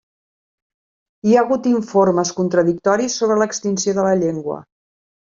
Hi 1.31 1.35
ha 1.35 1.41
hagut 1.43 1.67
informes 1.71 2.31
contradictoris 2.39 3.17
sobre 3.21 3.37
l'extinció 3.41 3.95
de 3.99 4.07
la 4.07 4.15
llengua. 4.23 4.57